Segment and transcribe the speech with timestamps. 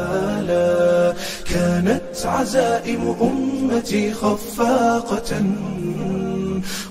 [1.46, 5.41] كانت عزائم أمتي خفاقة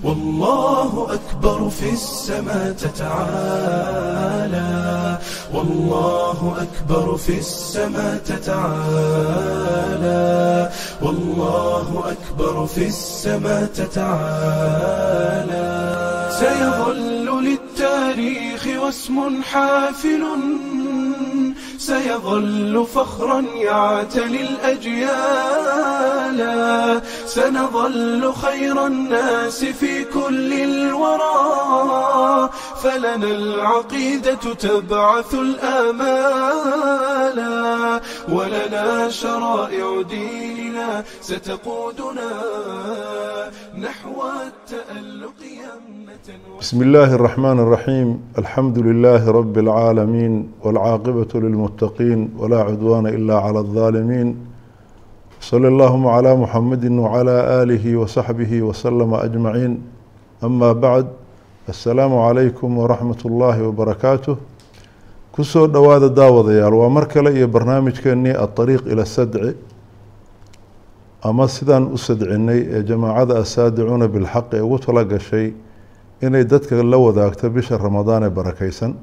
[0.02, 4.28] والله أكبر في السماء تتعالى
[5.54, 9.58] والله أكبر في السماء تتعالى
[11.02, 15.08] والله أكبر في السماء تتعالى
[16.40, 20.24] سيظل للتاريخ واسم حافل
[21.78, 25.08] سيظل فخرا يعتلي الأجيال
[27.26, 32.50] سنظل خير الناس في كل الورى
[32.82, 37.38] فلنا العقيدة تبعث الآمال
[38.28, 42.30] ولنا شرائع ديننا ستقودنا
[43.78, 53.06] نحو التألق يمة بسم الله الرحمن الرحيم الحمد لله رب العالمين والعاقبة للمتقين ولا عدوان
[53.06, 54.36] إلا على الظالمين
[55.40, 59.82] صلى اللهم على محمد وعلى آله وصحبه وسلم أجمعين
[60.44, 61.06] أما بعد
[61.68, 64.36] assalaamu calaykum waraxmat ullaahi wabarakaatuh
[65.32, 69.54] ku soo dhowaada daawadayaal waa mar kale iyo barnaamijkeennii aariiq ila sadci.
[71.22, 75.52] Ama sidaan u sadcinay ee jamaacada asaadicuuna bilxaq ee ugu tala gashay
[76.22, 78.94] inay dadka la wadaagto bisha ramadaan ee barakaysan.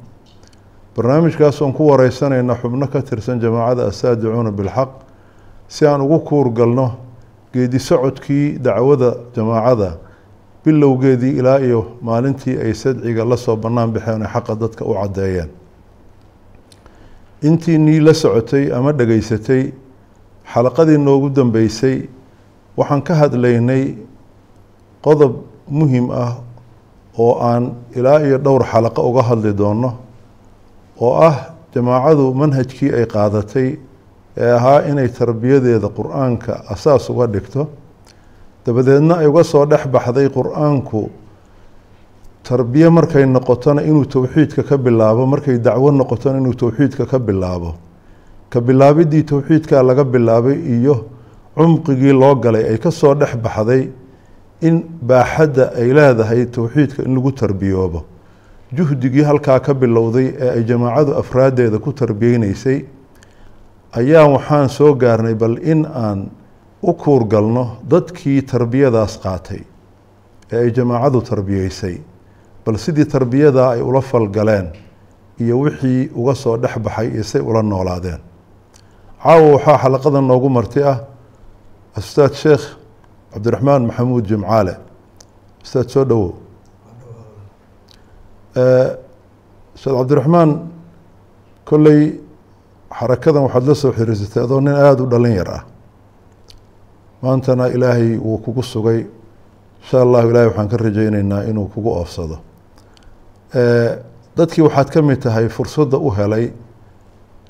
[0.96, 4.90] Barnaamijkaas oon ku wareysanayna xubno ka tirsan jamaacada asaadicuuna bilxaq.
[5.68, 6.92] Si aan ugu kuurgalno
[7.54, 9.98] geedi socodkii dacwada jamaacada
[10.66, 15.50] bilowgeedii ilaa iyo maalintii ay sadciga la soo bannaan baxeen ay xaqa dadka u caddeeyeen.
[17.44, 19.64] Intiinii la socotay ama dhegeysatay
[20.54, 21.98] xalaqadii noogu dambeysay
[22.78, 23.84] waxaan ka hadlaynay
[25.06, 25.34] qodob
[25.70, 26.34] muhiim ah
[27.18, 27.64] oo aan
[27.96, 29.94] ilaa iyo dhowr xalaqo uga hadli doono
[31.02, 31.38] oo ah
[31.76, 33.70] jamaacadu manhajkii ay qaadatay
[34.38, 37.68] ee ahaa inay tarbiyadeeda qur'aanka asaas uga dhigto
[38.66, 41.10] dabadeedna ay uga soo dhex baxday qur'aanku.
[42.44, 47.76] Tarbiye markay noqotona inuu towxiidka ka bilaabo markay dacwo noqotona inuu towxiidka ka bilaabo.
[48.50, 51.06] Ka bilaabidii towxiidka laga bilaabay iyo
[51.58, 53.90] cumqigii loo galay ay ka soo dhex baxday
[54.62, 58.04] in baaxadda ay leedahay towxiidka in lagu tarbiyoobo.
[58.74, 62.86] Juhdigii halkaa ka bilowday ee ay jamaacadu afraaddeeda ku tarbiyeyneysay
[63.94, 66.30] ayaa waxaan soo gaarnay bal in aan
[66.84, 69.62] u kuurgalno dadkii tarbiyadaas qaatay
[70.52, 71.96] ee ay jamaacadu tarbiyeysay
[72.66, 74.68] bal sidii tarbiyadaa ay ula falgaleen
[75.40, 78.20] iyo wixii uga soo dhex baxay iyo say ula noolaadeen.
[79.24, 80.98] Caawa waxaa xalaqada noogu marti ah
[81.98, 82.64] ustaad sheekh
[83.34, 84.74] cabdiraxmaan maxamuud jimcaale.
[85.64, 86.32] Ustaad soo dhowow.
[89.76, 90.50] Ustaad cabdiraxmaan
[91.70, 92.02] kolley
[93.00, 95.64] xarakadan waxaad la soo xiriirsatay adoo nin aada u dhalin yar ah
[97.22, 99.06] maantana ilaahay wuu kugu sugay.
[99.82, 102.38] Insha allahu ilahay waxaan ka rajeyneynaa inuu kugu oofsado.
[104.38, 106.52] Dadkii waxaad ka mid tahay fursadda u helay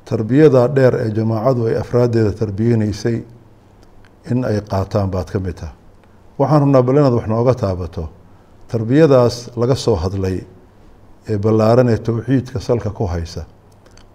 [0.05, 3.23] tarbiyada dheer ee jamaacadu ay afraaddeeda tarbiyeyneysay
[4.31, 5.73] in ay qaataan baad ka mid tahay.
[6.39, 8.09] Waxaan rabnaa bal inaad wax nooga taabato.
[8.67, 10.43] Tarbiyadaas laga soo hadlay
[11.29, 13.45] ee ballaaran ee towxiidka salka ku haysa.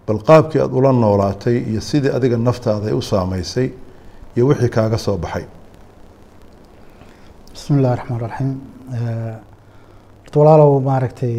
[0.07, 3.67] Bal qaabkii aada ula noolaatay iyo sidii adiga naftaada ay u saameysay
[4.35, 5.45] iyo wixii kaaga soo baxay.
[7.53, 8.51] Bismi illahi raxmaan raxiim
[10.23, 11.35] horta walaalow maaragtay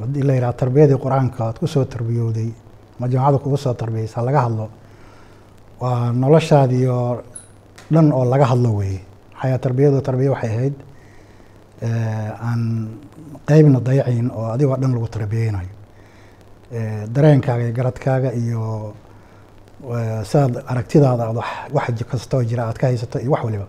[0.00, 2.50] haddii la yidhaha tarbiyadii qur'aanka aad ku soo tarbiyowday
[2.98, 4.66] ama jamacada kugu soo tarbiyeysa laga hadlo
[5.80, 7.22] waa noloshaadii oo
[7.92, 9.00] dhan oo laga hadlo weeye.
[9.34, 10.74] Maxaa tarbiyadu tarbiya waxay ahayd
[12.48, 12.62] aan
[13.48, 15.72] qeybna dayacayn oo adigoo dhan lagu tarbiyeynayo
[17.14, 18.60] dareenkaaga iyo garadkaaga iyo
[20.30, 21.36] sidaad aragtidaada aad
[21.76, 23.66] wax kastoo jira aad ka haysato iyo wax waliba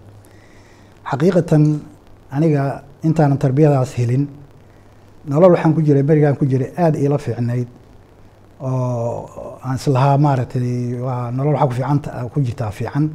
[1.09, 1.63] xaqiiqatan
[2.35, 4.23] aniga intaanan tarbiyadaas helin
[5.31, 7.67] nolol waxaan ku jiray berigaan ku jiray aada iila fiicnayd
[8.61, 10.61] oo aan islahaa maaragtay
[11.37, 13.05] nolol waxaa ku fiicanta ku jirtaa fiican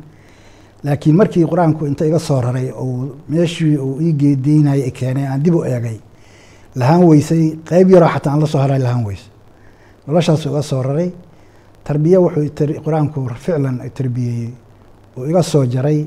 [0.85, 2.89] laakiin markii qur'aanku inta iga soo raray ou
[3.29, 5.99] meeshii uu ii geedeynayay keenay aan dib u eegay
[6.81, 9.31] lahaan weysay qeyb yaroo xataa aan la soo haray lahaan weysay
[10.07, 11.11] noloshaasu iga soo raray
[11.89, 14.51] tarbiye wuxuu qur'aanku ficlan tarbiyeeyey
[15.17, 15.99] uu iga soo jaray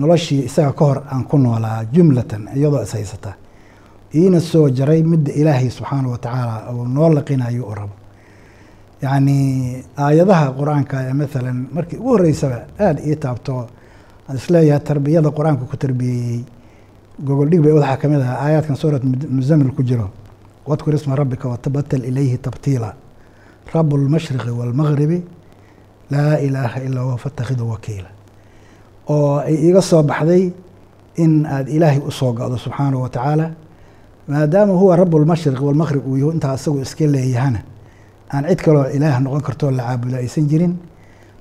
[0.00, 3.32] noloshii isaga ka hor aan ku noolaa jumlatan iyadoo is haysata.
[4.14, 7.94] Iina soo jaray midda ilaahay subxaana wa tacaala uu noo laqinayo u rabo.
[9.02, 9.36] Yacni
[9.96, 13.54] aayadaha qur'aanka ee maalan markii ugu horreysaba aada ii taabto
[14.28, 16.40] aan is leeyahay tarbiyada qur'aanka ku tarbiyeeyey
[17.26, 19.02] gogol dhig bay waxaa ka mid aayaadkan suurat
[19.36, 20.10] musamil ku jiro.
[20.68, 22.94] Wadkur isma rabbika watabatal ilayhi tabtiila
[23.74, 25.18] rabu lmashriqi waalmagribi
[26.10, 28.08] laa ilaaha ilaa huwa fatakhidu wakiila
[29.08, 30.52] oo ay iga soo baxday
[31.16, 33.50] in aad ilaahay u soo go'do subxaanahu wa tacaala
[34.28, 37.60] maadaama huwa rabu lmashriq waalmaqrib uu yahu intaa isagu iska leeyahana
[38.34, 40.74] aan cid kaloo ilaah noqon kartoo la caabudo aysan jirin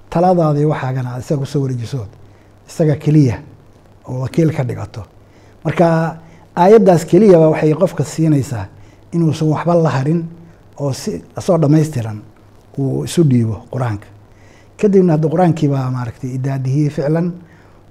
[0.10, 2.10] taladaadii waxaagana aad isaga ku soo wareejisood
[2.70, 3.38] isaga keliya
[4.10, 5.02] oo wakiil ka dhigato
[5.66, 5.86] marka
[6.56, 8.66] aayaddaas keliyaba waxay qofka siinaysaa
[9.14, 10.20] inuusan waxba la harin
[10.80, 12.18] oo si asoo dhammaystiran
[12.78, 14.08] uu isu dhiibo qur'aanka.
[14.80, 17.28] Kadibna hadda qur'aankii baa maaragtay idaadihiyey ficlan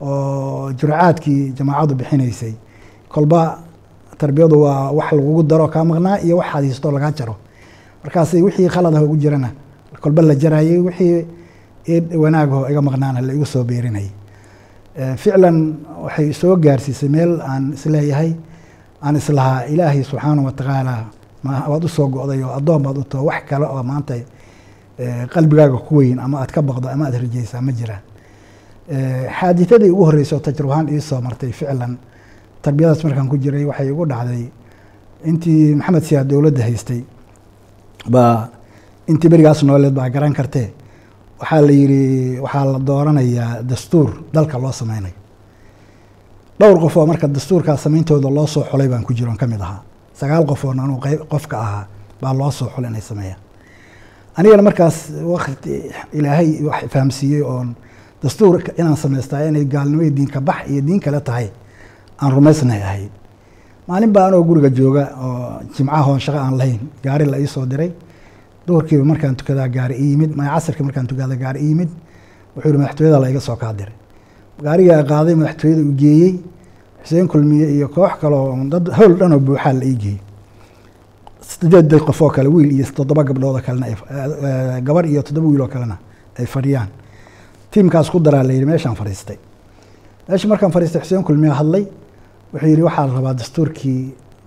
[0.01, 2.53] oo juracaadkii jamaacadu bixinaysay
[3.13, 3.41] kolba
[4.21, 7.35] tarbiyadu waa wax lagugu daro kaa maqnaa iyo wax hadiisto lagaa jaro.
[8.05, 9.51] Markaasay wixii khaladaho ugu jirana
[10.03, 11.27] kolba la jarayay wixii
[12.23, 14.11] wanaagaho iga maqnaana la igu soo beerinayay
[15.23, 15.59] ficlan
[16.05, 18.31] waxay soo gaarsiisay meel aan is leeyahay
[19.03, 20.95] aan islahaa ilaahay subxaana wa tacaala
[21.71, 24.15] waad u soo go'day oo addoon baad u wax kale oo maanta
[25.35, 28.03] qalbigaaga ku weyn ama aad ka baqdo ama aad rajaysaa ma jiraan
[29.41, 31.99] xaaditadii ugu horreysay oo tajrubahaan ii soo martay ficlan
[32.63, 34.45] tarbiyadaas markaan ku jiray waxay igu dhacday
[35.31, 37.01] intii maxamed siyaad dowladda haystay
[38.15, 38.49] baa
[39.11, 40.69] intii berigaas nooleed baa garan kartee
[41.41, 45.15] waxaa la yidhi waxaa la dooranayaa dastuur dalka loo sameynayo
[46.61, 49.81] dhowr qof oo marka dastuurkaa sameyntooda loo soo xulay baan ku jiroon ka mid ahaa
[50.21, 50.99] sagaal qof oon anuu
[51.33, 51.85] qofka ahaa
[52.21, 53.41] baa loo soo xulay inay sameeyaan.
[54.39, 54.97] Anigana markaas
[55.33, 55.75] wakti
[56.19, 57.69] ilaahay wax fahamsiiyey oon
[58.23, 61.49] dastuur inaan samaystaa inay gaalnimada diinka bax iyo diin kale tahay
[62.21, 63.11] aan rumaysnay ahayd.
[63.89, 67.91] Maalin baa anoo guriga jooga oo jimcahoon shaqo aan lahayn gaari la ii soo diray.
[68.67, 71.91] Duhurkiiba markaan tukadaa gaari i yimid ma casirka markaan tukada gaari i yimid
[72.57, 73.95] wuxuu yihi madaxtooyada la iga soo kaa diray
[74.65, 76.33] gaarigaa qaaday madaxtooyada u geeyey
[77.07, 80.19] xuseen kulmiye iyo koox kale oo dad howl dhan oo buuxaa la ii geeyey
[81.49, 83.87] sideed qof oo kale wiil iyo toddoba gabdhood oo kalena
[84.87, 85.97] gabar iyo toddoba wiil oo kalena
[86.39, 86.89] ay fadhiyaan.
[87.71, 89.39] Tiimkaas ku daraa la yidhi meeshaan fadhiistay.
[90.29, 91.85] Meeshii markaan fadhiistay xuseen kulmiye hadlay
[92.53, 94.01] wuxuu yidhi waxaa la rabaa dastuurkii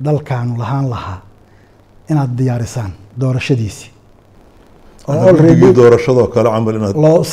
[0.05, 1.19] dalkaanu lahaan lahaa
[2.12, 2.91] inaad diyaarisaan
[3.21, 3.91] doorashadiisii
[5.79, 7.23] doorashadoo kale camal inaad loo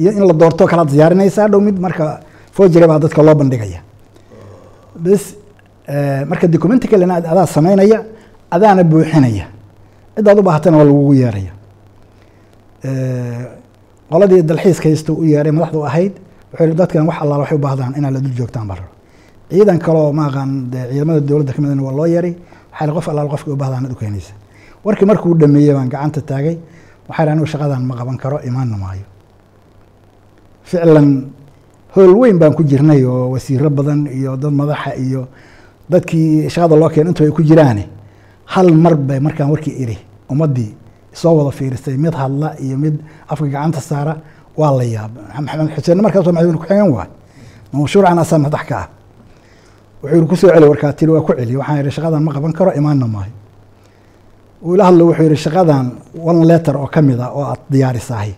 [0.00, 2.20] iyo in la doorto kala diyaarinaysaa dhow mid marka
[2.56, 3.80] foojire baa dadka loo bandhigaya
[5.04, 5.24] bs
[6.30, 7.98] marka documenti kalena adaa sameynaya
[8.54, 9.46] adaana buuxinaya.
[10.16, 11.52] Cidaad u baahatana waa lagugu yeeraya
[14.10, 16.12] qoladii dalxiiska haysta u yeeray madaxdu ahayd
[16.52, 18.78] wuxuu yihi dadkan wax allaal waxay u baahdaan inaad la dul joogtaan baa
[19.50, 20.50] ciidan kaloo maaqaan
[20.90, 22.34] ciidamada dowladda ka midna waa loo yeeray
[22.72, 24.32] waxaa yihi qof allaal qofka u bahdaan ad u keenaysa
[24.84, 26.56] warkii markuu dhameeyey baan gacanta taagay
[27.08, 29.04] waxaa yihi anigu shaqadan ma qaban karo imaanna maayo.
[30.70, 31.08] Ficlan
[31.94, 35.22] howl weyn baan ku jirnay oo wasiiro badan iyo dad madaxa iyo
[35.90, 37.84] dadkii shaqada loo keen intu ay ku jiraane
[38.54, 39.98] hal mar bay markaan warkii iri
[40.30, 40.70] ummaddii
[41.12, 42.94] soo wada fiiristay mid hadla iyo mid
[43.28, 44.14] afka gacanta saara
[44.56, 47.08] waa la yaaba maxamed xuseen markaas waa madaxweyne ku-xigeen waay
[47.72, 48.88] mashruucan asaa madax ka ah.
[50.02, 51.56] Wuxuu yiri ku soo celi warkaa tiri waa ku celi.
[51.56, 53.32] Waxaan yihi shaqadan ma qaban karo imaanna maayo
[54.64, 55.84] uu ila hadlo wuxuu yihi shaqadan
[56.30, 58.32] one letter oo ka mid a oo aad diyaarisahay.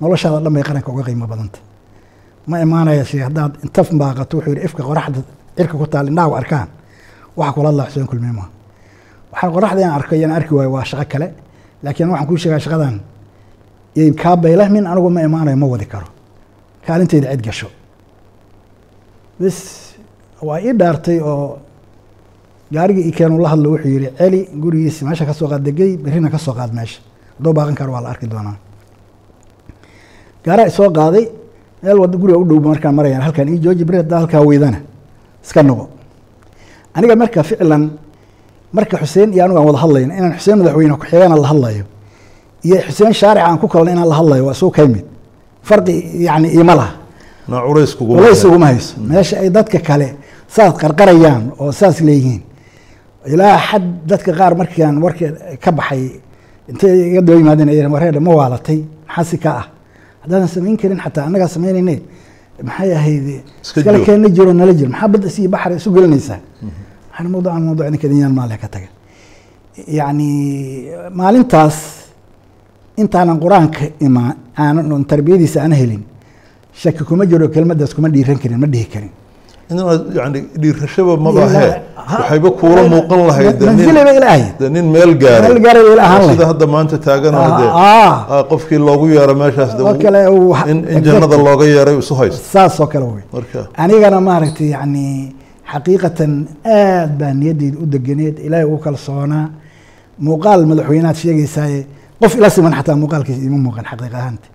[0.00, 1.58] Noloshaada dhan bay qaranka uga qiimo badanta
[2.50, 5.20] ma imaanaya shay haddaad inta baaqato wuxuu yihi ifka qoraxda
[5.56, 6.68] cirka ku taal indhaha arkaan.
[7.38, 8.32] Waxa kula hadlaa xuseen kulmiye
[9.32, 11.28] waxaan qoraxda inaan arko iyana arki waayo waa shaqo kale
[11.84, 12.94] laakiin waxaan kuu sheegaa shaqadan
[13.98, 16.06] yay kaa baylahmin anigu ma imaanayo ma wadi karo.
[16.86, 17.68] Kaalinteyda cid gasho.
[19.40, 19.58] Bis
[20.46, 21.58] waa ii dhaartay oo
[22.74, 26.28] gaarigii i keenu la hadlo wuxuu yihi celi gurigiisi meesha ka soo qaad degey berrina
[26.34, 27.00] ka soo qaad meesha.
[27.36, 28.56] Hadduu baaqan karo waa la arki doonaa.
[30.44, 31.24] Gaaraa isoo qaaday
[31.82, 34.78] meel wada guriga u dhow markaan marayaan halkaan ii jooji beri haddaa halkaa weydana.
[35.44, 35.84] Iska noqo.
[36.94, 37.82] Aniga marka ficlan
[38.72, 41.84] marka xuseen iyo anigu aan wada hadlayno inaan xuseen madaxweyne ku-xigeenna la hadlayo
[42.66, 45.04] iyo xuseen shaaric aan ku kalno inaan la hadlayo waa isuu ka yimid
[45.68, 45.94] farqi
[46.26, 46.92] yani iima laha
[48.22, 48.94] culays uguma hayso.
[49.10, 50.08] Meesha ay dadka kale
[50.54, 52.42] saas qarqarayaan oo saas leeyihiin.
[53.32, 55.26] Ilaa xad dadka qaar markaan warka
[55.64, 56.02] ka baxay
[56.70, 58.80] intay iga daba yimaadeen ay wareedha ma waalatay.
[59.08, 59.66] Maxaa si ka ah
[60.28, 61.94] haddaadan samayn karin xataa annagaa samaynayne
[62.68, 63.26] maxay ahayd?
[63.64, 64.52] Iskale keenna jiro.
[64.52, 64.90] nala jiro.
[64.94, 66.38] Maxaa badda si baxar isu gelinaysaa?
[67.10, 68.88] Waxaan mawduucan mawduuc ninka dinyaan maale ka taga.
[69.98, 70.28] Yacni
[71.20, 71.76] maalintaas
[73.02, 76.02] intaanan qur'aanka imaan aanan tarbiyadiisa aan helin
[76.82, 79.12] shaki kuma jiro kelmaddaas kuma dhiiran karin ma dhihi karin
[80.18, 81.72] yani dhiirashaba maba Ilaa- ahee
[82.10, 83.56] ha- waxayba kuula muuqan lahayd
[84.74, 85.48] nin- meel gaaray
[86.32, 90.56] sida hadda maanta taaganoo de ah, qofkii loogu yeero meeshaas de oo uu- kale uu-
[90.70, 93.24] in in jannada looga yeeray isu haysto saas oo kale wey
[93.82, 95.06] anigana maaragtay yani
[95.72, 96.32] xaqiiqatan
[96.64, 99.46] aad baa niyadeyda u deganeed ilaahay ugu kalsoonaa
[100.26, 101.80] muuqaal madaxweynead sheegaysaaye
[102.20, 104.48] qof ila siman xataa muuqaalkiisa ima muuqan xaqiiq ahaanta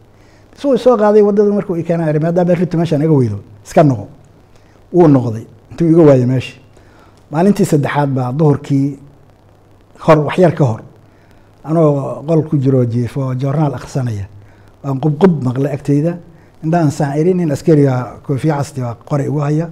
[0.58, 4.06] isagoo soo qaaday waddada markuu i keena maadaama ribta meeshaan iga weydo iska noqo
[4.94, 5.46] wuu noqday.
[5.72, 6.56] Intuu iga waayey meesha
[7.32, 9.00] maalintii saddexaad baa duhurkii
[10.06, 10.82] hor waxyar ka hor.
[11.64, 14.26] Anoo qol ku jiro jiifo oo joornaal akhrisanaya
[14.84, 16.18] baan qubqub maqlay agteyda.
[16.64, 19.70] Indhahan saan iri nin askariga koofiya casti baa qori igu haya.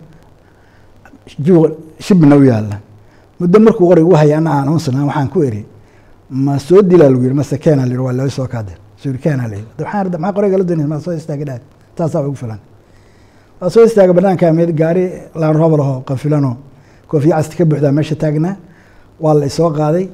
[1.39, 1.67] Jiw
[1.99, 2.77] shibna u yaalla
[3.39, 5.65] muddo markuu qori igu haya ana aan waxaan ku eri
[6.29, 9.19] ma soo dilaa lagu yiri mase keena la yiri waa loo soo kaade soo yiri
[9.19, 10.87] keena la irda maxaa qoriga la doonaysa?
[10.87, 12.59] Ma soo istaaga dhaad ugu filan
[13.69, 16.57] soo istaaga banaanka mid gaari laan roob laho qanfilano
[17.07, 18.55] koofiya casti ka buuxdaa meesha taagnaa
[19.19, 20.09] waa la isoo qaaday.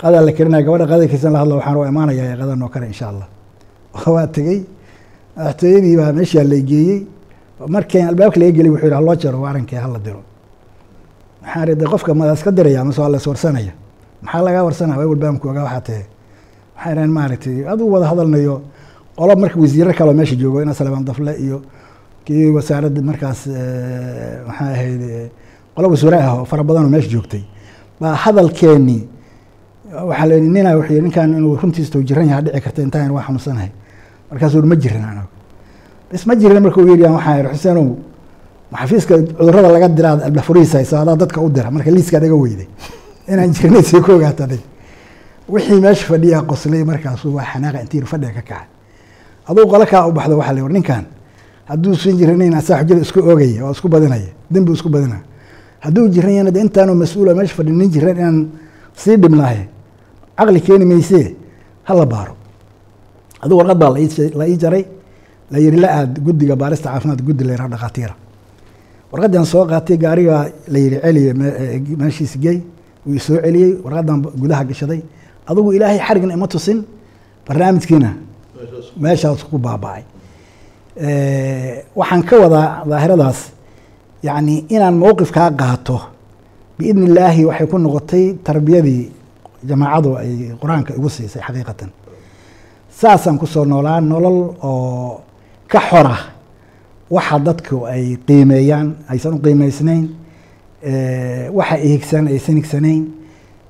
[0.00, 3.28] Qadaa la karinaya gabadha qadaykiisan la hadlo waxaan u imaanayaa qadan oo kale insha allah
[4.06, 4.58] waa tegey.
[5.36, 7.06] Madaxtooyadii baa meeshaa la geeyey.
[7.68, 10.22] Markii albaabka laga geliy wuxuu yidhi haloo jaro waarankii hala diro.
[11.42, 13.72] Maxaa rida qofka mada diraya mase waa la iswarsanaya
[14.22, 14.98] maxaa lagaa warsanaya?
[14.98, 16.02] Waa walbaamku waxaa tahe
[16.76, 18.62] waxay dhahen maaragtay aduu wada hadalnayo.
[19.16, 21.62] Qolo marka wasiiro kaloo meesha joogo ina salebaan dafle iyo
[22.28, 25.30] kii wasaaradda markaas eh, maxaa ahayd eh,
[25.74, 27.40] qolo wasuure ah oo fara badanoo meesha joogtay.
[28.00, 29.02] Baa hadalkeenii
[30.08, 33.10] waxaa la yidhi nina wuxuu yidhi ninkan inuu runtiista uu jiran yahay dhici karta intaan
[33.16, 33.70] waa xanuunsanahay.
[34.30, 35.28] Markaasuu ma jirin anagu
[36.12, 37.88] bas ma jirin marka uu yidhi waxaa yidhi xuseenow
[38.72, 42.68] maxafiiska cudurrada laga diraad albafurihiisa hayso adaa dadka u dira marka liiskaad iga weyday.
[43.28, 44.60] Inaan jirnay sii ku ogaataday
[45.48, 48.66] wixii meesha fadhiyaa qoslay markaasuu waa xanaaqa intii fadhiga ka kacay.
[49.48, 51.04] Aduu qolo kaa u baxdo waxaa la yidhi ninkan
[51.68, 55.22] hadduu san jiranayn asaa xujada isku oogaya oo isku badinaya dembi isku badinaya
[55.84, 58.38] hadduu jiran yahana de intaanoo mas'uula meesha fadhi nin jiran inaan
[59.00, 59.62] sii dhibnaahe
[60.38, 61.26] caqli keeni maysee
[61.88, 62.34] hala baaro.
[63.42, 63.98] Aduu warqad baa la
[64.48, 64.84] ii- jaray
[65.52, 68.14] la yidhi la aad guddiga baarista caafimaad guddi la yidhaha dhakhaatiira
[69.12, 72.56] warqaddan soo qaatay gaarigaa la yidhi celiye eh, meeshiisa gey
[73.06, 75.00] wuu soo celiyey warqaddan gudaha gashaday
[75.48, 76.78] adigu ilaahay xarigna ima tusin
[77.46, 78.10] barnaamijkiina
[79.04, 80.02] meeshaas ku baaba'ay
[80.98, 83.38] waxaan ka wadaa daahiradaas
[84.22, 86.00] yacni inaan mowqifkaa qaato
[86.78, 89.12] biidni illaahi waxay ku noqotay tarbiyadii
[89.68, 91.90] jamaacadu ay qur'aanka igu siisay xaqiiqatan.
[93.00, 95.20] Saasaan ku soo noolaa nolol oo
[95.68, 96.16] ka xora
[97.10, 100.04] waxa dadku ay qiimeeyaan aysan u qiimeysnayn
[100.82, 103.02] eh, waxa ay higsan aysan higsanayn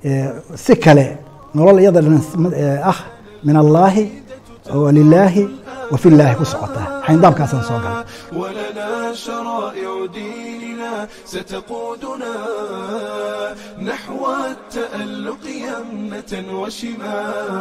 [0.04, 1.18] eh, si kale
[1.54, 2.98] nolol iyada eh, ah
[3.44, 4.04] min allaahi
[4.74, 5.42] walilaahi
[5.91, 8.05] wa fillaahi ku socota xayndaabkaasaan soo galay
[8.41, 10.93] ولنا شرائع ديننا
[11.33, 12.33] ستقودنا
[13.89, 16.33] نحو التألق يمنة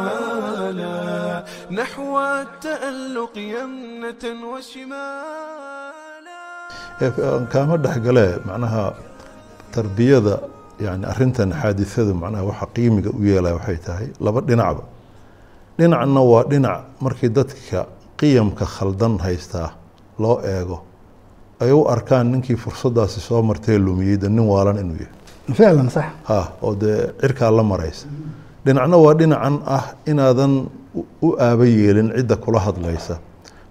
[0.03, 1.43] وشمالا
[1.79, 6.41] نحو التألق يمنة وشمالا
[7.01, 8.83] Ee, aan kaama dhexgale macnaha
[9.75, 10.35] tarbiyada
[10.85, 14.83] yani arintan xaadisada macnaha waxa qiimiga u yeelaya waxay tahay laba dhinacba
[15.79, 17.79] dhinacna waa dhinac markii dadka
[18.20, 19.70] qiyamka khaldan haystaa
[20.18, 20.78] loo eego
[21.60, 25.14] ay u arkaan ninkii fursadaasi soo martee lumiyey de nin waalan inuu yahay.
[25.58, 26.04] Ficlan sax.
[26.28, 28.06] Ha oo dee cirkaa la maraysa.
[28.64, 30.52] Dhinacna waa dhinacan ah inaadan
[30.94, 33.18] u- u aaba yeelin cidda kula hadlaysa.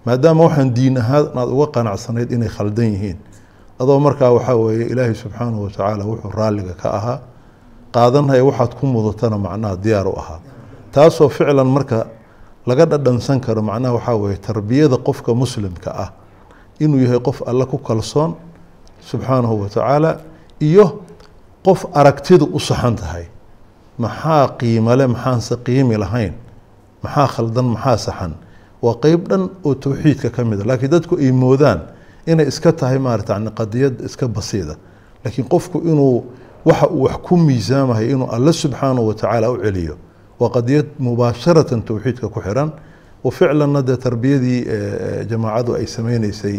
[0.04, 3.18] Maadaama waxaan diin ahaan aad uga qanacsanayd inay khaldan yihiin.
[3.80, 7.18] Adoo markaa waxaa weeye ilaahay subxaanahu watacaala wuxuu raalliga ka ahaa
[7.94, 10.40] qaadanhaya waxaad ku mudatana macnaha diyaar u ahaa.
[10.92, 12.06] Taasoo ficlan marka
[12.66, 16.10] laga dhadhansan karo macnaha waxaa weeye tarbiyada qofka muslimka ah
[16.80, 18.34] inuu yahay qof alle ku kalsoon
[19.10, 20.20] subxaanahu watacaala
[20.60, 21.00] iyo
[21.64, 23.24] qof aragtidu u saxan tahay.
[23.98, 26.32] Maxaa qiimale maxaanse qiimi lahayn?
[27.02, 28.32] Maxaa khaldan maxaa saxan?
[28.82, 31.80] Waa qeyb dhan oo towxiidka ka mid a laakiin dadku ay moodaan
[32.26, 34.74] inay iska tahay maarata yani qadiyad iska basiida.
[35.24, 36.24] Laakiin qofku inuu
[36.64, 39.94] waxa uu wax ku miisaamahay inuu alle subxaanahu watacaala u celiyo
[40.40, 42.70] waa qadiyad mubaasharatan towxiidka ku xiran.
[43.24, 44.60] oo ficlanna dee tarbiyadii
[45.30, 46.56] jamaacadu ay sameyneysay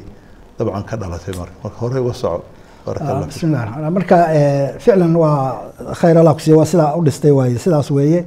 [0.58, 2.44] dabcan ka dhalatay marka marka hore uga soco
[2.86, 3.34] baraka allah fiik.
[3.34, 5.38] bismi llah raxmaan marka eh, ficlan waa
[6.00, 8.22] khayr allah kusiiya waa sidaa u dhistay waaye sidaas weeye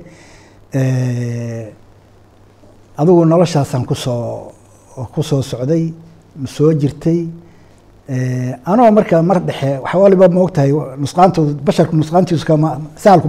[3.00, 4.52] adigu noloshaasaan ku soo
[5.14, 5.92] ku soo socday
[6.46, 7.28] soo jirtay
[8.64, 12.56] anoo marka mar dhexe waxa waliba ma ogtahay nusqaantooda basharku nusqaantiisu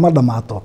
[0.03, 0.57] ma dhammaato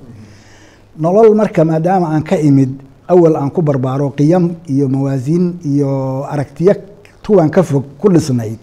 [1.02, 2.70] nolol marka maadaama aan ka imid
[3.12, 5.90] awal aan ku barbaaro qiyam iyo mawaasiin iyo
[6.32, 6.74] aragtiyo
[7.22, 8.58] tuwan ka fog ku dhisnayd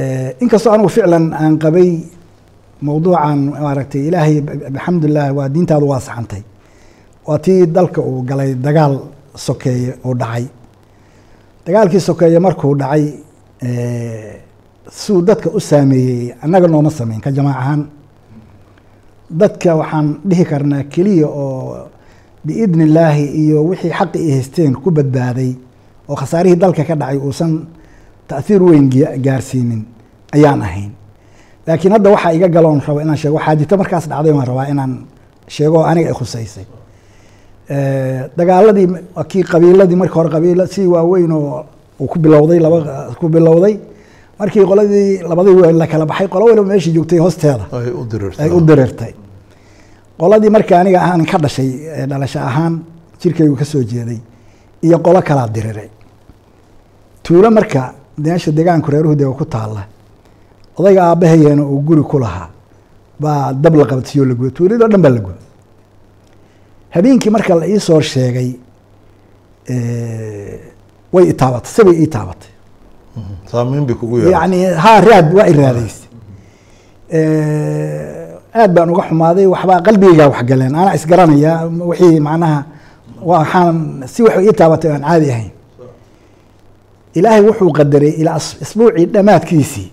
[0.00, 1.90] Eh, inkastoo anigu ficlan aan qabay
[2.86, 4.36] mawduucan maaragtay ilaahay
[4.74, 6.42] alxamdulilah waa diintaadu waa saxantay
[7.26, 8.94] waa tii dalka uu galay dagaal
[9.46, 10.44] sokeeye uu dhacay.
[11.66, 13.04] Dagaalkii sokeeye markuu dhacay
[13.66, 14.34] eh,
[14.90, 17.80] siduu dadka u saameeyey annaga nooma sameyn ka jamaac ahaan
[19.40, 21.88] dadka waxaan dhihi karnaa keliya oo
[22.46, 25.50] biidni illaahi iyo wixii xaqi ay haysteen ku badbaaday
[26.08, 27.52] oo khasaarihii dalka ka dhacay uusan
[28.28, 28.86] ta'hiir weyn
[29.26, 29.82] gaarsiinin
[30.36, 30.90] ayaan ahayn.
[31.66, 34.92] Laakiin hadda waxaa iga galoon rabo inaan sheego xaadito markaas dhacday waan rabaa inaan
[35.54, 36.66] sheego oo aniga ay khusaysay.
[37.74, 38.86] Eh, dagaaladii
[39.30, 41.64] kii qabiiladii markii hore qabiila si waaweyn oo
[42.00, 42.78] uu ku bilowday laba
[43.20, 43.74] ku bilowday.
[44.38, 47.64] Markii qoladii labadii la kala baxay qolo waliba meeshii joogtay hoosteeda.
[47.72, 49.12] Ay u dirirtay ay u dirirtay
[50.18, 51.70] qoladii marka aniga ahaan ka dhashay
[52.10, 52.74] dhalasho ahaan
[53.20, 54.20] jirkaygu ka soo jeeday
[54.86, 55.88] iyo qolo kalaa diriray.
[57.22, 57.80] Tuulo marka
[58.18, 59.82] meesha deegaanku reeruhu dee ku taalla
[60.78, 62.48] odayga aabbahayeena uu guri ku lahaa
[63.22, 65.36] baa dab la qabadsiyo la guba tuuladoo dhan baa la guba
[66.94, 68.50] habeenkii marka la ii soo sheegay
[71.14, 72.50] way itaabatay sibay ii taabatay.
[73.50, 76.08] Saameyn bay kugu yani haa raad waa iraadaysay
[78.60, 81.52] aad baan uga xumaaday waxbaa qalbigaygaa waxgaleen anaa isgaranaya
[81.90, 82.58] wixii macnaha
[83.30, 83.76] waxaan
[84.12, 85.50] si wax ii taabatay aan caadi ahayn.
[87.18, 89.88] Ilaahay wuxuu qadaray ilaa is- isbuucii dhammaadkiisii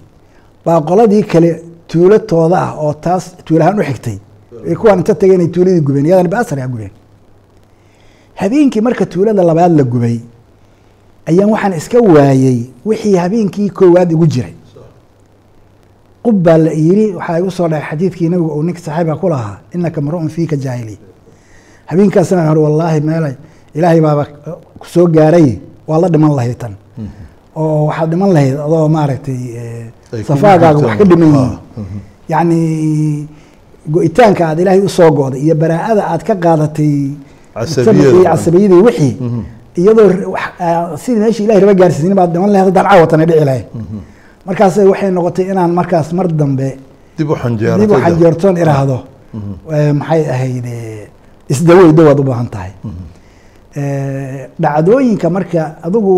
[0.65, 1.49] baa qoladii kale
[1.91, 4.17] tuulatooda ah oo taas tuulahaan u xigtay.
[4.79, 6.91] Kuwaan inta tagay inay tuuladii gubeen iyadana baasar a gubeen.
[8.41, 10.17] Habeenkii marka tuulada labaad la gubay
[11.29, 14.53] ayaan waxaan iska waayey wixii habeenkii koowaad igu jiray
[16.25, 19.55] qub baa la yiri waxaa igu soo dhacay xadiidkii nabiga uu ninka saaxiibka ku lahaa
[19.75, 20.95] inaka mru'un fiika jaahili.
[21.89, 23.35] Habeenkaasna uri wallaahi meelay
[23.77, 24.23] ilaahay baaba
[24.79, 25.47] ku soo gaaray
[25.87, 26.73] waa la dhiman lahayd tan.
[27.55, 29.85] Oo waxaad dhiman lahayd adoo maaragtay eh,
[30.27, 31.99] safaagaaga wax ka dhiman Ah, yihiin.
[32.31, 32.59] yacni
[33.93, 36.93] go-itaanka aad ilaahay u soo go'day iyo baraa'ada aad ka qaadatay
[37.97, 39.13] iyo casabiyadii wixii
[39.81, 43.65] iyadoo wax- ah, sidii meeshii ilahay raba gaarsiisnin baad dhiman lahayd haddaan caawatana dhici lahayn
[44.47, 46.69] markaas waxay noqotay inaan markaas mar dambe
[47.17, 48.97] dib u xanjeeratay dib waxaan jeertoon iraahdo.
[49.75, 50.67] Eh, maxay ahayd
[51.53, 52.71] isdaweyd dawaad u baahan tahay.
[53.79, 56.15] Eh, dhacdooyinka marka adigu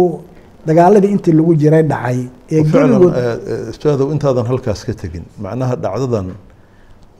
[0.67, 2.19] dagaaladii intii lagu jiray dhacay
[2.54, 3.15] ee ficlan geligood
[3.74, 5.26] ustaadow intaadan halkaas ka tegin.
[5.43, 6.28] Macnaha dhacdadan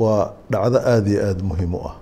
[0.02, 0.22] waa
[0.54, 1.96] dhacdo aada iyo aada muhiim u ah.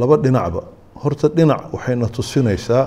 [0.00, 0.62] Laba dhinacba
[1.02, 2.84] horta dhinac waxayna tusinaysaa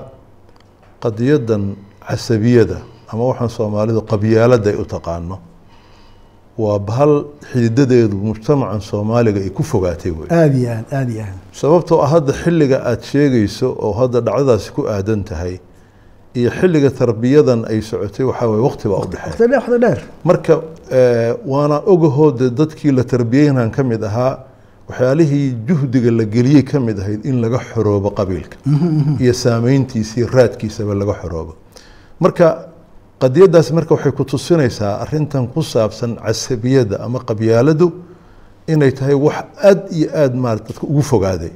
[1.03, 1.63] qadiyadan
[2.07, 2.77] casabiyada
[3.11, 5.37] ama waxaan soomaalidu qabyaalada ay u taqaano.
[6.57, 11.37] Waa bahal xididadeedu mujtamacan soomaaliga ay ku fogaatay wey aada iyo aad aada iyo aad.
[11.61, 15.59] Sababtoo ah hadda xilliga aada sheegayso oo hadda dhacdadaasi ku aadan tahay
[16.35, 19.29] iyo xilliga tarbiyadan ay socotay waxaa weye waqti baa u dhexeeya.
[19.31, 19.99] waqti dheer waqti dheer.
[20.23, 20.53] Marka
[20.91, 24.39] eh, waana ogahoo dadkii la tarbiyeynan ka mid ahaa
[24.89, 28.57] waxyaalihii juhdiga la geliyey ka mid ahayd in laga xoroobo qabiilka
[29.19, 31.55] iyo saameyntiisa iyo raadkiisaba laga xoroobo.
[32.19, 32.68] Marka
[33.21, 37.91] qadiyadaas marka waxay ku tusinaysaa arintan ku saabsan casabiyada ama qabyaaladu
[38.67, 41.51] inay tahay wax aad iyo aad maarata dadka ugu fogaaday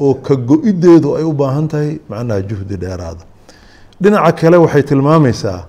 [0.00, 3.24] oo ka go-ideedu ay u baahan tahay macnaha juhdi dheeraada
[4.00, 5.60] dhinaca kale waxay tilmaamaysaa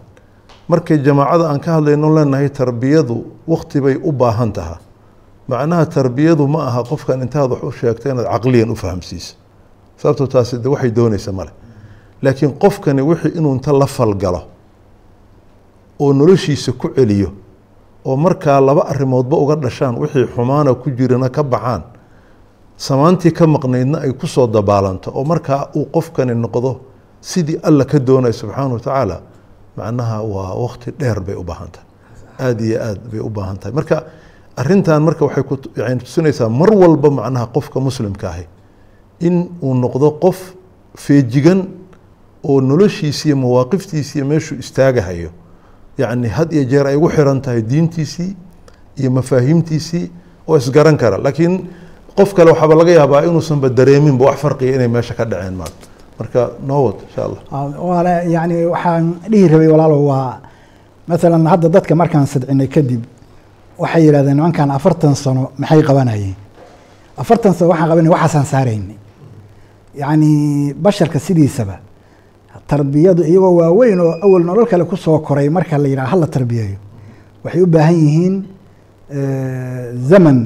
[0.72, 4.78] markay jamaacada aan ka hadlayno leenahay tarbiyadu wakti bay u baahan taha.
[5.48, 9.36] Macnaha tarbiyadu ma aha qofkan intaad wax u sheegto inaad caqliyan u fahamsiiso
[10.00, 11.52] sababto taasi de waxay doonaysa male
[12.24, 14.42] laakiin qofkani wixii inuu inta la falgalo
[16.00, 17.30] oo noloshiisa ku celiyo
[18.06, 21.84] oo markaa laba arrimoodba uga dhashaan wixii xumaana ku jirana ka baxaan
[22.78, 26.80] samaantii ka maqnaydna ay ku soo dabaalanto oo markaa uu qofkani noqdo
[27.22, 29.22] sidii alla ka doonaya subxaana wa tacaala
[29.78, 31.88] macnaha waa wakti dheer bay u baahan tahay.
[32.40, 33.74] Aada iyo aad bay u baahan tahay.
[33.74, 34.04] Marka
[34.58, 38.46] arintan marka waxay ku yani tusinaysaa mar walba macnaha qofka muslimka ahi
[39.20, 40.54] in uu noqdo qof
[40.98, 41.68] feejigan
[42.44, 45.30] oo noloshiisi iyo mawaaqiftiisi iyo meeshuu istaagahayo
[45.98, 48.32] yacni had iyo jeer ay ugu xiran tahay diintiisii
[49.00, 50.06] iyo mafaahiimtiisii
[50.48, 51.18] oo isgaran kara.
[51.18, 51.54] Laakiin
[52.18, 55.86] qof kale waxaaba laga yaabaa inuusanba dareeminba wax farqiga inay meesha ka dhaceen maanta.
[56.20, 57.42] Marka noowad insha allah
[57.90, 60.40] waana yani waxaan dhihi rabay walaalo waa
[61.08, 63.02] maalan hadda dadka markaan sadcinay kadib
[63.82, 66.36] waxay yidhahdeen nimankan afartan sano maxay qabanayeen?
[67.22, 68.98] Afartan sano waxaan qabanay waxaasaan saaraynay.
[70.02, 71.76] Yacni basharka sidiisaba
[72.68, 76.78] tarbiyadu iyagoo waaweyn oo awal nolol kale ku soo koray marka la yidhaha hala tarbiyeeyo.
[77.44, 78.36] Waxay u baahan yihiin
[80.10, 80.38] zaman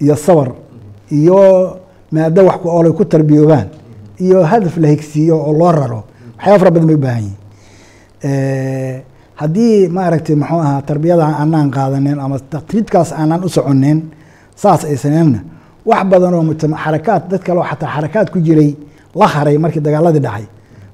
[0.00, 0.48] iyo sabar
[1.10, 1.40] iyo
[2.12, 3.68] maado wax ku oolay ku tarbiyoobaan
[4.20, 6.00] iyo hadaf la higsiiyo oo loo raro.
[6.36, 9.02] Waxyaaba fara badan bay u baahan yihiin.
[9.40, 13.98] Haddii maaragtay muxuu ahaa tarbiyada aanaan qaadanin ama taqliidkaas aanaan u soconin
[14.62, 15.40] saas ay saneenna
[15.88, 16.44] wax badan oo
[16.84, 18.70] xarakaad dad kale oo xataa xarakaad ku jiray
[19.18, 20.46] la haray markii dagaaladii dhacay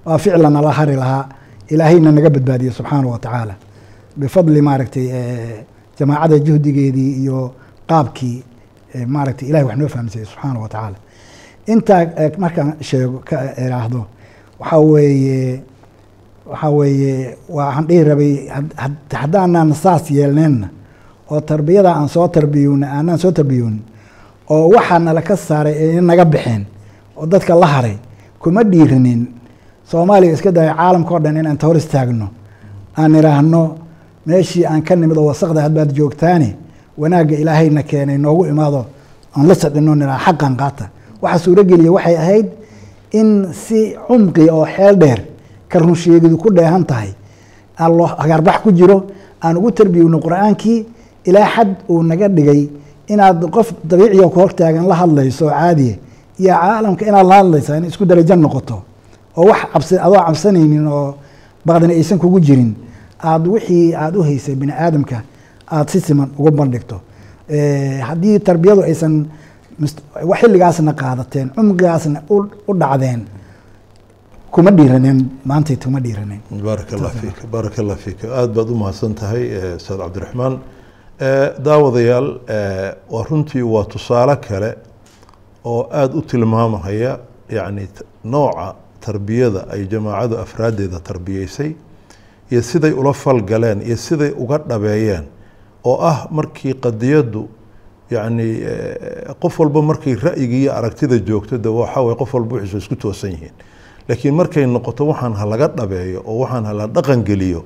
[0.04, 1.24] waa ficlana la hari lahaa.
[1.68, 3.54] Ilaahayna naga badbaadiyey subxaanahu wa tacaala
[4.16, 5.06] bifadli maaragtay
[5.98, 7.54] jamaacada juhdigeedii iyo
[7.88, 8.42] qaabkii
[9.06, 10.96] maaragtay ilahay wax noo fahamsayey subxaanahu wa tacaala
[11.66, 12.06] intaa
[12.38, 14.00] markaan sheego ka iraahdo
[14.60, 15.60] waxaa weeye
[16.50, 18.32] waxaa weeye waxaan dhihi rabay
[19.20, 20.68] haddaanan saas yeelneenna
[21.30, 23.82] oo tarbiyada aan soo tarbiyowna aanaan soo tarbiyownin
[24.50, 26.62] oo waxaa nala ka saaray ee naga baxeen
[27.16, 27.96] oo dadka la haray
[28.42, 29.20] kuma dhiirinin
[29.90, 32.28] soomaaliya iska daya caalamka o dhan inaan hor istaagno.
[32.98, 33.62] Aan idhaahno
[34.26, 36.56] meeshii aan ka nimid oo wasaqda hadbaad joogtaane
[36.98, 38.86] wanaagga ilaahayna keenay noogu imaado
[39.36, 40.84] aan la sadhino nidhaha xaqan qaata.
[41.22, 42.46] Waxa suurogeliya waxay ahayd
[43.12, 45.20] in si cumqi oo xeel dheer
[45.68, 47.10] ka runsheegidu ku dheehan tahay
[47.78, 48.08] aan loo
[48.62, 49.06] ku jiro
[49.42, 50.86] aan ugu tarbiyowno qur'aankii
[51.24, 52.68] ilaa xad uu naga dhigay
[53.08, 55.96] inaad qof dabiiciga ku hortaagan la hadlayso caadiya
[56.38, 58.76] iyo caalamka inaad la hadlaysaa in isku darajo noqoto
[59.40, 61.08] oo wax adoo cabsanaynin oo
[61.66, 62.70] baqdina aysan kugu jirin
[63.30, 65.16] aada wixii aada u haysay bini aadamka
[65.74, 66.96] aada si siman ugu bandhigto.
[68.08, 69.14] Haddii tarbiyadu aysan
[70.40, 72.18] xilligaasna qaadateen cumqigaasna
[72.68, 73.20] u dhacdeen
[74.54, 75.18] kuma dhiiraneen
[75.50, 77.36] maantay kuma dhiiraneen baaraka allah fiik
[77.82, 78.18] allah fiik.
[78.38, 79.44] Aada baad u mahadsan tahay
[79.78, 80.54] ustaad cabdiraxmaan.
[81.66, 82.28] Daawadayaal
[83.14, 84.70] waa runtii waa tusaale kale
[85.64, 87.12] oo aada u tilmaamahaya
[87.56, 87.84] yacni
[88.24, 88.66] nooca
[89.00, 91.72] tarbiyada ay jamaacadu afraaddeeda tarbiyeysay
[92.50, 95.24] iyo siday ula falgaleen iyo siday uga dhabeeyeen
[95.84, 97.48] oo ah markii qadiyaddu
[98.10, 98.48] yacni
[99.40, 103.30] qof walba markay ra'yiga iyo aragtida joogto de waxaa weye qof walba wixiisu isku toosan
[103.30, 103.52] yihiin.
[104.08, 107.64] Laakiin markay noqoto waxaan ha dhabeeyo oo waxaan ha la dhaqan geliyo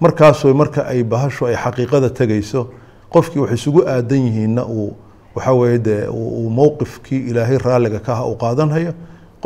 [0.00, 2.68] markaasoo marka ay bahashu ay xaqiiqada tegayso
[3.10, 4.96] qofkii wax isugu aadan yihiinna uu
[5.34, 8.92] waxaa weeye dee uu mowqifkii ilaahay raalliga ka uu qaadanhayo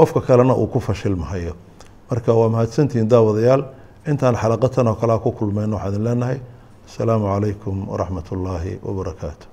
[0.01, 1.53] qofka kalena uu ku fashilmahayo
[2.11, 3.63] marka waa mahadsantihiin daawadayaal
[4.11, 6.39] intaan xalaqatan oo kalea ku kulmayno waxaan idin leenahay.
[6.89, 9.45] Asalaamu calaykum waraxmat ullaahi wabarakaatu